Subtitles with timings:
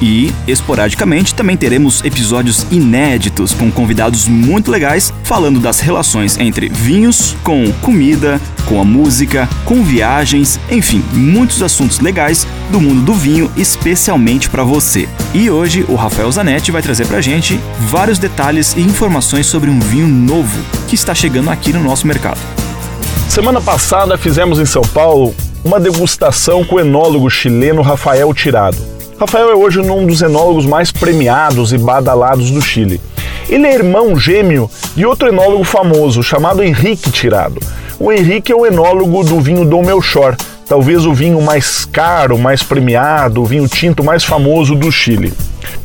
[0.00, 7.34] E, esporadicamente, também teremos episódios inéditos com convidados muito legais falando das relações entre vinhos
[7.42, 13.50] com comida, com a música, com viagens, enfim, muitos assuntos legais do mundo do vinho,
[13.56, 15.08] especialmente para você.
[15.32, 19.80] E hoje o Rafael Zanetti vai trazer pra gente vários detalhes e informações sobre um
[19.80, 20.58] vinho novo
[20.88, 22.40] que está chegando aqui no nosso mercado.
[23.28, 25.34] Semana passada fizemos em São Paulo
[25.64, 28.95] uma degustação com o enólogo chileno Rafael Tirado.
[29.18, 33.00] Rafael é hoje um dos enólogos mais premiados e badalados do Chile.
[33.48, 37.58] Ele é irmão gêmeo de outro enólogo famoso chamado Henrique Tirado.
[37.98, 40.36] O Henrique é o enólogo do vinho Dom Melchor,
[40.68, 45.32] talvez o vinho mais caro, mais premiado, o vinho tinto mais famoso do Chile.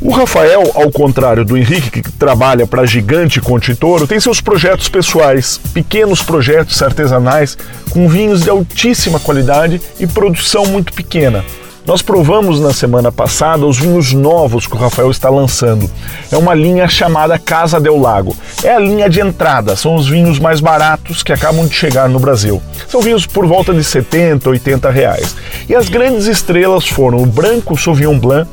[0.00, 4.88] O Rafael, ao contrário do Henrique, que trabalha para Gigante Conte Toro, tem seus projetos
[4.88, 7.56] pessoais, pequenos projetos artesanais
[7.90, 11.44] com vinhos de altíssima qualidade e produção muito pequena.
[11.86, 15.90] Nós provamos na semana passada os vinhos novos que o Rafael está lançando.
[16.30, 18.36] É uma linha chamada Casa del Lago.
[18.62, 22.20] É a linha de entrada, são os vinhos mais baratos que acabam de chegar no
[22.20, 22.62] Brasil.
[22.88, 25.34] São vinhos por volta de 70, 80 reais.
[25.68, 28.48] E as grandes estrelas foram o Branco Sauvignon Blanc,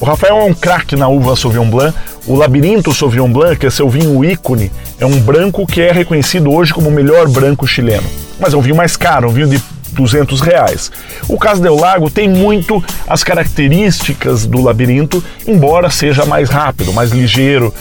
[0.00, 1.94] o Rafael é um craque na uva Sauvignon Blanc.
[2.26, 6.50] O Labirinto Sauvignon Blanc, que é seu vinho ícone, é um branco que é reconhecido
[6.50, 8.06] hoje como o melhor branco chileno.
[8.38, 9.62] Mas é um vinho mais caro, um vinho de
[10.00, 10.90] 200 reais.
[11.28, 17.10] O Caso del Lago tem muito as características do labirinto, embora seja mais rápido, mais
[17.10, 17.72] ligeiro,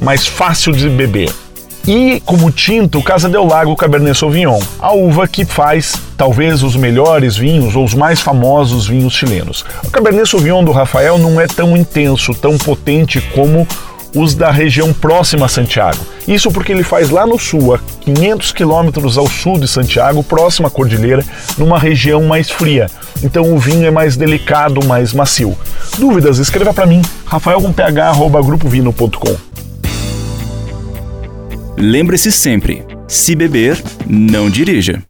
[0.00, 1.32] mais fácil de beber.
[1.86, 7.36] E como tinto, Casa del Lago Cabernet Sauvignon, a uva que faz talvez os melhores
[7.36, 9.64] vinhos ou os mais famosos vinhos chilenos.
[9.82, 13.66] O Cabernet Sauvignon do Rafael não é tão intenso, tão potente como
[14.14, 16.04] os da região próxima a Santiago.
[16.26, 20.68] Isso porque ele faz lá no sul, a 500 quilômetros ao sul de Santiago, próxima
[20.68, 21.24] à cordilheira,
[21.58, 22.90] numa região mais fria.
[23.22, 25.56] Então o vinho é mais delicado, mais macio.
[25.98, 26.38] Dúvidas?
[26.38, 29.36] Escreva para mim, rafael.ph@grupovino.com.
[31.76, 35.02] Lembre-se sempre: se beber, não dirija.